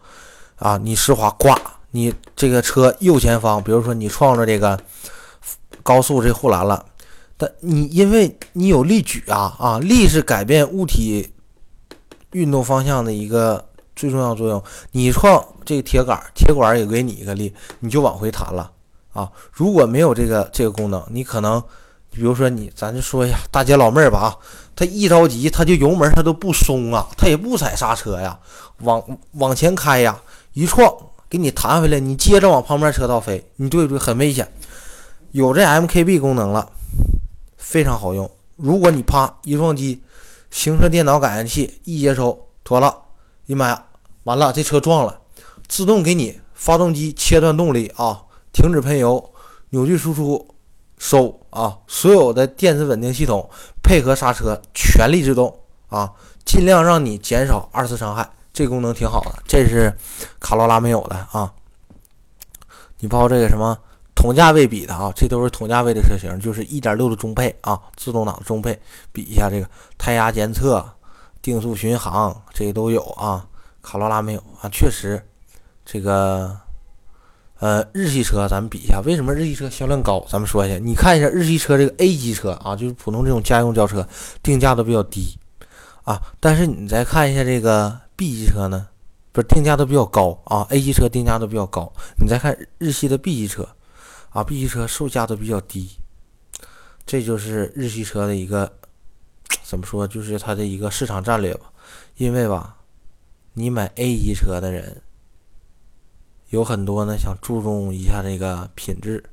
[0.57, 1.59] 啊，你湿滑，挂
[1.91, 4.79] 你这个车右前方，比如说你撞着这个
[5.83, 6.85] 高速这护栏了，
[7.35, 11.31] 但你因为你有力矩啊啊，力是改变物体
[12.31, 14.63] 运动方向的一个最重要作用。
[14.91, 18.71] 你撞这个铁杆，铁管也给你一个力，你就往回弹了。
[19.13, 21.63] 啊，如果没有这个这个功能，你可能，
[22.11, 24.35] 比如说你，咱就说一下大姐老妹儿吧啊，
[24.75, 28.37] 他一着急，他就油门他都不松啊，他也不踩刹车呀，
[28.79, 29.01] 往
[29.33, 30.19] 往前开呀，
[30.53, 30.93] 一撞
[31.29, 33.99] 给你弹回来，你接着往旁边车道飞，你对不对？
[33.99, 34.51] 很危险。
[35.31, 36.69] 有这 MKB 功能了，
[37.57, 38.29] 非常好用。
[38.55, 40.01] 如果你啪一撞击，
[40.49, 42.95] 行车电脑感应器一接收，妥了，
[43.49, 43.85] 哎妈呀，
[44.23, 45.19] 完了，这车撞了，
[45.67, 48.21] 自动给你发动机切断动力啊。
[48.53, 49.31] 停止喷油，
[49.71, 50.54] 扭矩输出
[50.97, 51.77] 收啊！
[51.87, 53.49] 所有的电子稳定系统
[53.83, 56.11] 配合刹车全力制动啊，
[56.45, 58.29] 尽量让你减少二次伤害。
[58.53, 59.93] 这功能挺好的，这是
[60.39, 61.53] 卡罗拉没有的啊。
[62.99, 63.77] 你包括这个什么
[64.15, 68.79] 同价位比的啊，这都是同价位的车型，就是一点六的中配啊，自动挡中配。
[69.11, 70.83] 比一下这个胎压监测、
[71.41, 73.45] 定速巡航这些都有啊，
[73.81, 74.69] 卡罗拉没有啊。
[74.71, 75.21] 确实，
[75.83, 76.57] 这个
[77.59, 80.25] 呃日系车咱们比一下，为什么日系车销量高？
[80.29, 84.07] 咱们说一下，你看一下日系车这个 A 级车啊，就是普通这种家用轿车，
[84.43, 85.37] 定价都比较低
[86.03, 86.21] 啊。
[86.39, 88.87] 但是你再看一下这个 B 级车呢，
[89.31, 90.67] 不是定价都比较高啊。
[90.69, 93.67] A 级车定价都比较高，你再看日系的 B 级车
[94.29, 95.89] 啊，B 级车售价都比较低，
[97.05, 98.71] 这就是日系车的一个。
[99.63, 100.07] 怎么说？
[100.07, 101.71] 就是它的一个市场战略吧，
[102.17, 102.75] 因为吧，
[103.53, 105.01] 你买 A 级车的人
[106.49, 109.23] 有很多呢，想注重一下这个品质，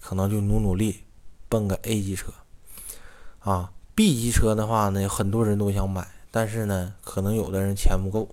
[0.00, 1.04] 可能就努努力
[1.48, 2.32] 奔个 A 级车
[3.38, 3.70] 啊。
[3.94, 8.28] B 级车的话呢，很多人都想买，但是呢，可能有的人钱不够，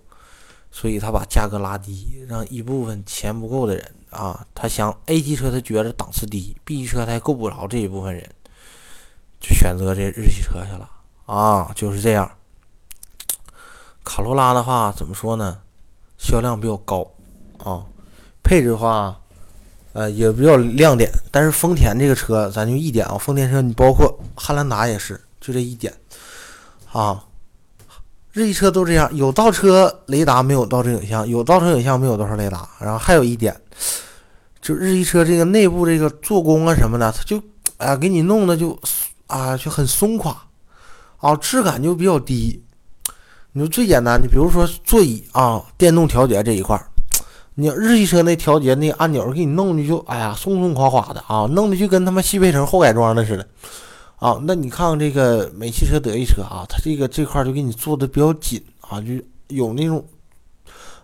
[0.72, 8.30] 所以他把价格拉低，让一部分钱不够的人啊，他想 A 级车，他觉得档次低，B 级车他够不着这一部分人，
[9.39, 10.89] 就选择这日系车去了。
[11.26, 12.30] 啊，就是这样。
[14.04, 15.62] 卡罗拉的话怎么说呢？
[16.17, 17.10] 销量比较高
[17.60, 17.86] 啊，
[18.43, 19.17] 配置的话，
[19.93, 21.10] 呃，也比较亮点。
[21.32, 25.93] 但是丰田这个车，咱就一点啊，丰田车你包括汉兰达也是，就这一点
[26.91, 27.23] 啊。
[28.32, 32.67] 日系车都这样，有倒车雷达，没有倒车影像；有倒车影像，没有倒车雷达。
[32.79, 33.56] 然后还有一点，
[34.60, 37.39] 就日系车这个内部这个做工啊什么的，它就
[37.77, 38.75] 啊给你弄的就
[39.27, 40.36] 啊就很松垮。
[41.17, 42.62] 啊，质感就比较低。
[43.51, 46.89] 你说最简单的，比如说座椅啊，电动调节这一块儿，
[47.56, 53.48] 你日系车那调节那按钮给你弄的就，哎呀，松松垮垮的啊，弄的就跟他妈西北城后改装的似的
[54.18, 54.39] 啊。
[54.44, 59.13] 那你看看这个美汽车、德系车啊，它这个这块就给你做的比较紧啊，就
[59.56, 60.04] 有那种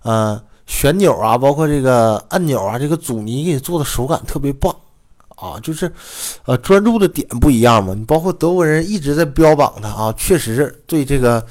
[0.02, 4.76] 呃旋钮啊，包括这个按钮啊，这个阻尼给你做的手感特别棒。
[5.42, 5.90] 啊，就是，
[6.44, 7.94] 呃，专注的点不一样嘛。
[7.98, 11.42] 你包括德国人一直在标榜它啊，确实对这个，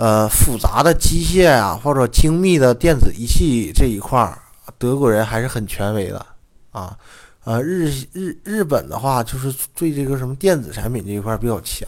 [0.00, 4.38] 呃，复杂的机械啊，或者精密的电子仪器这一块儿，
[4.78, 6.24] 德国人还是很权威的
[6.70, 6.96] 啊。
[7.44, 11.86] 呃，日日日本的话，就是对这个什么电子产品这一块比较强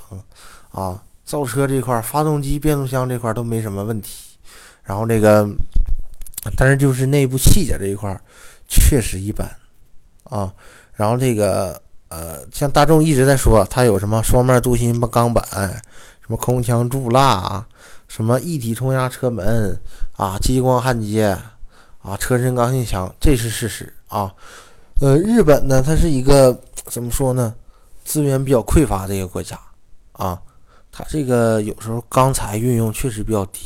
[0.72, 1.02] 啊。
[1.24, 4.36] 造车这块儿，发动机、变速箱这块儿都没什么问题。
[4.82, 5.48] 然后这个，
[6.54, 8.20] 但是就是内部细节这一块儿
[8.68, 9.50] 确实一般
[10.24, 10.52] 啊。
[10.92, 15.42] 然后这个呃，像大众一直在说它有什么双面镀锌钢板，
[16.20, 17.64] 什么空腔注蜡，
[18.14, 19.80] 什么一体冲压车门
[20.18, 21.34] 啊，激光焊接
[22.02, 24.30] 啊，车身刚性强，这是事实啊。
[25.00, 27.54] 呃，日本呢，它是一个怎么说呢？
[28.04, 29.58] 资源比较匮乏的一个国家
[30.12, 30.38] 啊，
[30.92, 33.60] 它这个有时候钢材运用确实比较低。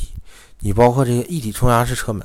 [0.61, 2.23] 你包括这个一体冲压式车门，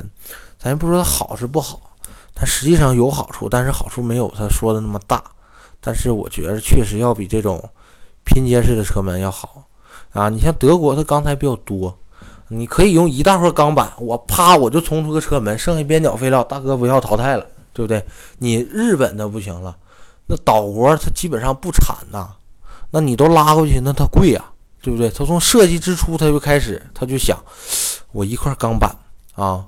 [0.60, 1.96] 咱也不说它好是不好。
[2.36, 5.20] 它实际上有好处，但是好处没有他说的那么大。
[5.80, 7.68] 但是我觉得确实要比这种
[8.24, 9.64] 拼接式的车门要好
[10.12, 10.28] 啊！
[10.28, 11.98] 你像德国，它钢材比较多，
[12.52, 18.04] 你可以用一大块钢板，我啪我就冲出个车门，剩下边角废料，大哥不要淘汰了，对不对？
[18.38, 19.74] 你日本的不行了，
[20.26, 22.28] 那岛国它基本上不产呐，
[22.90, 24.44] 那你都拉过去，那它贵呀，
[24.82, 25.08] 对不对？
[25.10, 27.42] 它从设计之初他就开始，他就想，
[28.12, 28.94] 我一块钢板
[29.34, 29.64] 啊，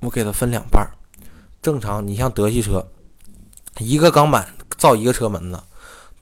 [0.00, 0.84] 我给它分两半。
[1.62, 2.86] 正常，你像德系车，
[3.78, 5.60] 一个钢板造一个车门子，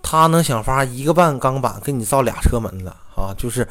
[0.02, 3.66] 他能想法一个半钢板给你造俩车门子啊，就是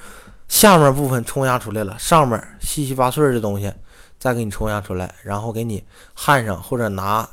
[0.48, 3.74] 下面部分冲压出来了，上面七七八碎的东西
[4.20, 7.30] 再给你冲压出来，然后给你焊上或者拿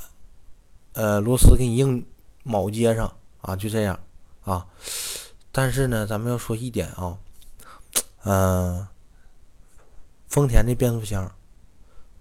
[0.94, 2.04] 呃螺丝给你硬
[2.44, 3.98] 铆接上啊，就这样
[4.44, 4.66] 啊。
[5.50, 7.18] 但是呢，咱们要说一点啊，
[8.24, 8.86] 嗯，
[10.28, 11.30] 丰田的变速箱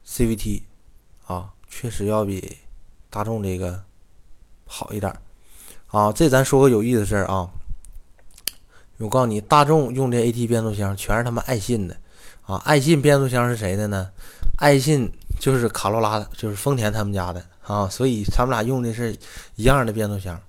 [0.06, 0.63] CVT
[1.25, 1.54] 啊。
[1.73, 2.58] 确实要比
[3.10, 3.82] 大众这个
[4.65, 5.10] 好一点
[5.88, 6.12] 啊！
[6.12, 7.49] 这咱说个有意思的事儿啊！
[9.02, 11.96] 我告诉你，大众用这 AT 变速箱全是他妈爱信的
[12.46, 12.56] 啊！
[12.66, 14.10] 爱信变速箱是谁的呢？
[14.58, 17.90] 爱信就是卡罗拉的，就是丰田他们家的啊！
[17.90, 19.16] 所以他们俩用的是
[19.56, 20.40] 一样的变速箱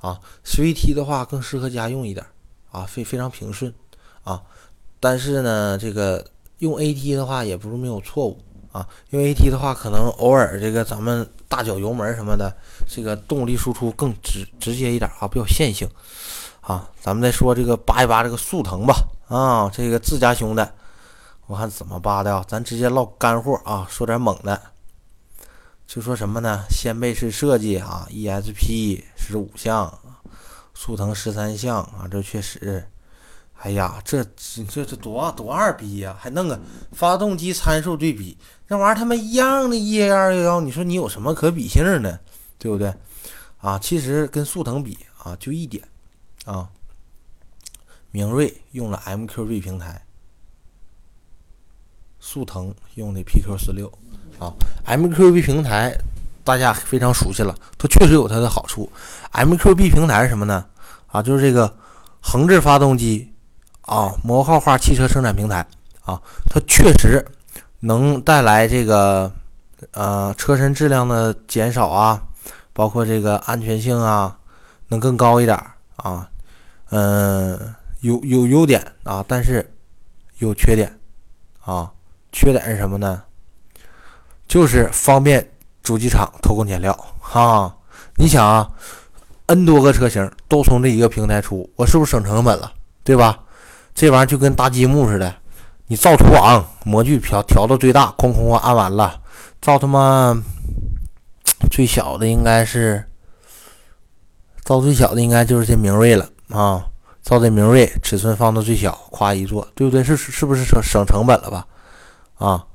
[0.00, 0.20] 啊。
[0.44, 2.24] CVT 的话更适合家用一点
[2.70, 3.72] 啊，非非常平顺
[4.24, 4.42] 啊。
[5.00, 6.24] 但是呢，这个
[6.58, 8.38] 用 AT 的话也不是没有错误。
[8.72, 12.50] 啊，用 AT 的话，可能偶尔这个咱们大脚油门什么的，
[12.88, 15.86] 这个动力输出更直直接一点啊，比较线性
[16.62, 16.88] 啊。
[17.00, 18.94] 咱们再说这个扒一扒这个速腾吧，
[19.28, 20.66] 啊，这个自家兄弟，
[21.46, 22.44] 我看怎么扒的啊？
[22.48, 24.60] 咱直接唠干货啊，说点猛的，
[25.86, 26.64] 就说什么呢？
[26.70, 29.98] 掀背式设计啊，ESP 十五项，
[30.74, 32.88] 速腾十三项啊，这确实。
[33.64, 36.16] 哎呀，这这这多多二逼呀！
[36.18, 42.18] 还弄个发动机参数对比，那玩意儿他妈一样的 E A 二幺幺，你说你有什么可比性呢？
[42.58, 42.92] 对不对？
[43.58, 45.80] 啊，其实跟速腾比啊，就一点
[46.44, 46.68] 啊，
[48.10, 50.02] 明锐用了 M Q B 平台
[52.18, 53.90] 速腾用的 PQ 四六
[54.38, 54.52] 啊
[54.86, 55.96] ，MQB 平台
[56.44, 58.90] 大家非常熟悉了，它确实有它的好处。
[59.32, 60.66] MQB 平台是什么呢？
[61.08, 61.72] 啊，就是这个
[62.20, 63.32] 横置发动机
[63.82, 65.66] 啊，模块化汽车生产平台
[66.04, 67.24] 啊，它确实
[67.80, 69.32] 能带来这个
[69.92, 72.22] 呃车身质量的减少啊，
[72.72, 74.38] 包括这个安全性啊，
[74.88, 75.56] 能更高一点
[75.96, 76.28] 啊，
[76.92, 79.74] 嗯，有有优点啊，但是
[80.38, 81.00] 有缺点
[81.64, 81.90] 啊。
[82.30, 83.22] 缺点是什么呢？
[84.46, 85.50] 就是方便
[85.82, 87.76] 主机厂偷工减料哈。
[88.16, 88.70] 你想啊
[89.46, 92.72] ，N 多个车型都从这一个平台出，我是不是省成本了？
[93.04, 93.40] 对吧？
[93.94, 95.34] 这玩意儿就跟搭积木似的，
[95.88, 99.20] 你造图网模具调调到最大，哐哐哐按完了，
[99.60, 100.34] 造他妈
[101.70, 103.04] 最小的应该是
[104.62, 106.86] 造最小的应该就是这明锐了啊，
[107.22, 110.04] 造这明锐尺寸放到最小，夸一做，对不对？
[110.04, 111.66] 是是不是省省成本了吧？
[112.36, 112.66] 啊，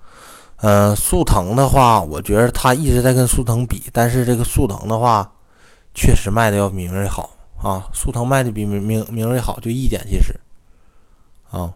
[0.58, 5.32] 呃，速腾的话，我觉得它一直在跟速腾比，但是这个速腾的话，
[5.94, 7.30] 确实卖的要明锐好
[7.62, 7.88] 啊。
[7.94, 10.34] 速腾卖的比明明明锐好，就一点其实，
[11.52, 11.72] 啊，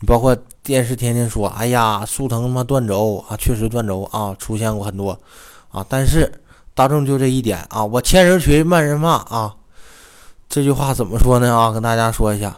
[0.00, 5.16] 你包括电视天天说，哎呀，速腾他妈断轴啊，确实断轴啊，出现过很多
[5.70, 5.84] 啊。
[5.88, 6.32] 但是
[6.74, 9.54] 大众就这一点啊，我千人锤万人骂啊，
[10.54, 11.52] 这句话怎么说呢？
[11.52, 12.54] 啊，跟大家说一下。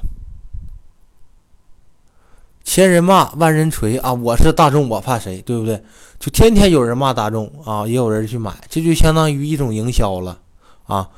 [2.62, 4.12] 千人骂，万人锤啊！
[4.12, 5.40] 我是大众，我怕谁？
[5.40, 5.82] 对不对？
[6.18, 10.38] 就天天有人骂大众啊，也有人去买，这就相当于一种营销了
[10.85, 11.09] 啊。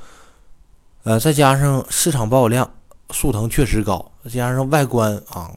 [1.03, 2.71] 呃，再加上市场保有量，
[3.11, 4.13] 速腾确实高。
[4.23, 5.51] 再加上外观啊，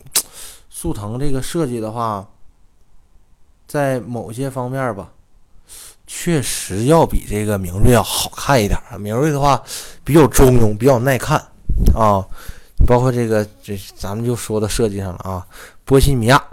[0.71, 2.27] 速腾这个设计的话，
[3.67, 5.11] 在某些方面吧，
[6.13, 8.77] 确实要比这个明锐要好看一点。
[8.99, 9.63] 明锐的话
[10.03, 11.39] 比较中庸，比较耐看
[11.95, 12.21] 啊。
[12.85, 15.47] 包括这个，这咱们就说到设计上了啊。
[15.85, 16.43] 波西米亚，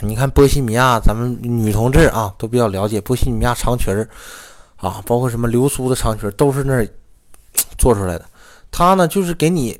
[0.00, 4.08] 你看波西米亚，咱们女同志啊都比较了解波西米亚长裙儿
[4.76, 6.86] 啊，包括什么流苏的长裙都是那儿
[7.78, 8.26] 做出来的。
[8.72, 9.78] 它呢就是给你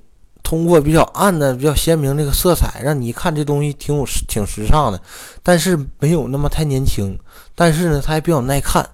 [0.51, 5.01] 通过比较暗的、比较鲜明这个色彩，让你一看这东西挺有挺时尚的，
[5.45, 7.17] 但是没有那么太年轻，
[7.55, 8.85] 但是呢它还比较耐看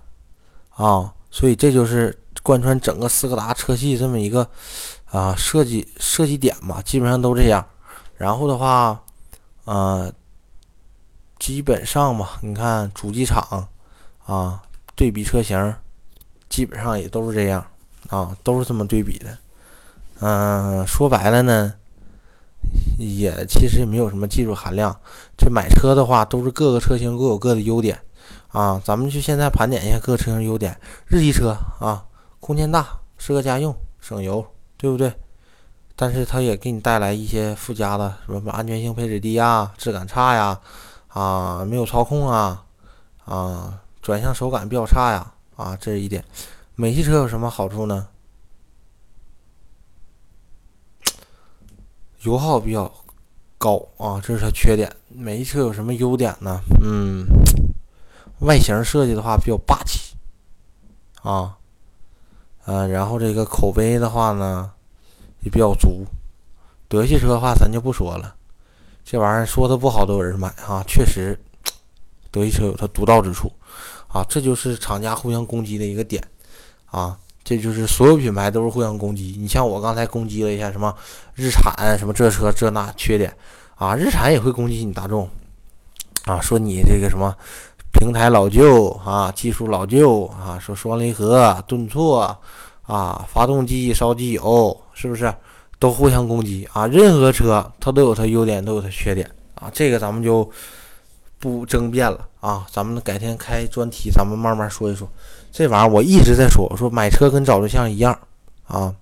[0.75, 4.47] 啊，所以这就是贯穿整个斯柯达车系这么一个。
[5.07, 7.64] 啊，设计设计点嘛，基本上都这样。
[8.16, 9.01] 然后的话，
[9.64, 10.12] 呃，
[11.38, 13.66] 基本上吧，你看主机厂
[14.27, 14.61] 啊，
[14.97, 15.75] 对比车型，
[16.51, 17.64] 基本上也都是这样
[18.09, 19.38] 啊，都是这么对比的。
[20.20, 21.74] 嗯，说白了呢，
[22.98, 24.94] 也其实也没有什么技术含量。
[25.37, 27.98] 这买车的话，都是各个车型各有各的优点
[28.48, 28.81] 啊。
[28.85, 30.79] 咱们就现在盘点一下各个车型优点。
[31.07, 32.05] 日系车啊，
[32.40, 32.87] 空间大，
[33.18, 34.44] 适合家用，省油。
[34.79, 35.11] 对不对？
[35.96, 40.61] 但是它也给你带来一些附加的，什么安全性配置低呀，质感差呀，
[41.09, 42.62] 啊，没有操控啊，
[43.24, 46.22] 啊，转向手感比较差呀，啊，这是一点。
[46.74, 48.07] 美系车有什么好处呢？
[52.27, 52.93] 油耗比较
[53.57, 54.93] 高啊，这是它缺点。
[55.09, 56.61] 美系车有什么优点呢？
[56.83, 57.25] 嗯，
[58.41, 60.17] 外形设计的话比较霸气，
[61.23, 61.57] 啊。
[62.65, 64.73] 嗯，然后这个口碑的话呢，
[65.43, 66.05] 也比较足。
[66.89, 68.35] 德系车的话，咱就不说了，
[69.05, 70.83] 这玩意儿说的不好都有人买啊。
[70.85, 71.39] 确实，
[72.33, 73.53] 德系车有它独到之处
[74.09, 76.21] 啊，这就是厂家互相攻击的一个点
[76.87, 77.17] 啊。
[77.47, 79.37] 这就是所有品牌都是互相攻击。
[79.39, 80.93] 你像我刚才攻击了一下什么
[81.37, 83.33] 日产，什么这车这那缺点
[83.77, 85.31] 啊，日产也会攻击你大众
[86.25, 87.33] 啊，说你这个什么。
[87.99, 92.37] 平台老旧啊，技术老旧啊，说双离合顿挫
[92.83, 95.33] 啊，发动机烧机油，是不是
[95.79, 96.87] 都互相攻击啊？
[96.89, 100.47] 任何车它都有它优点，都有它缺点啊，这个咱们就
[101.39, 102.67] 不争辩了啊。
[102.71, 105.09] 咱们改天开专题，咱们慢慢说一说
[105.57, 105.90] 这玩意儿。
[105.90, 108.16] 我一直在说，我说买车跟找对象一样
[108.66, 108.95] 啊，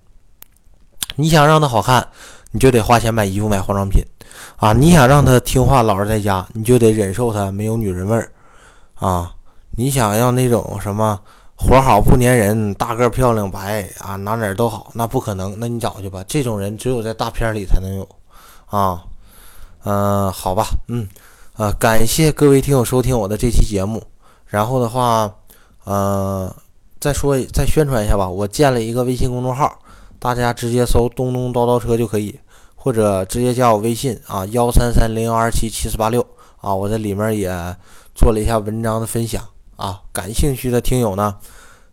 [1.17, 2.07] 你想让它好看，
[2.51, 4.01] 你就得花钱买衣服买化妆品
[4.55, 8.31] 啊；你想让它听话老实在家，你就得忍受它没有女人味儿。
[8.93, 9.33] 啊，
[9.71, 11.19] 你想要那种什么
[11.55, 15.53] 活好不粘人、大个漂亮白啊，哪哪都好，那不可能。
[15.59, 18.07] 那你找去吧，这种人只有在大片里才能有。
[18.67, 19.03] 啊，
[19.83, 21.05] 嗯，好吧，嗯，
[21.57, 24.01] 啊，感谢各位听友收听我的这期节目。
[24.45, 25.29] 然后的话，
[25.85, 26.55] 呃，
[26.99, 29.79] 再说再宣传一下吧，我建了一个微信公众号，
[30.19, 32.39] 大家直接搜“东东叨叨车”就可以，
[32.75, 36.25] 或者直接加我微信啊，幺三三零幺二七七四八六
[36.57, 37.75] 啊，我在里面也。
[38.17, 41.35] 做了一下文章的分享啊，感兴趣的听友呢，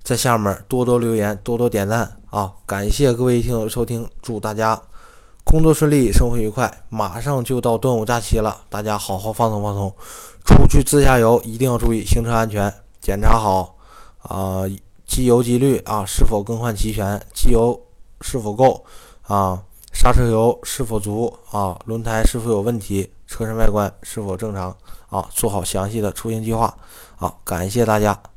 [0.05, 2.53] 在下面多多留言，多多点赞啊！
[2.65, 4.81] 感谢各位听友收听，祝大家
[5.43, 6.73] 工作顺利，生活愉快。
[6.89, 9.93] 马上就到端午假期了，大家好好放松放松，
[10.45, 13.75] 出去自驾游一定要注意行车安全，检查好
[14.23, 14.63] 啊
[15.07, 17.79] 机油机滤啊是否更换齐全，机油
[18.21, 18.85] 是否够？
[19.23, 19.63] 啊，
[19.93, 21.33] 刹车油是否足？
[21.51, 24.77] 啊，轮胎是否有问题，车身外观是否正常？
[25.11, 26.75] 啊，做好详细的出行计划。
[27.17, 28.32] 好，感谢大家。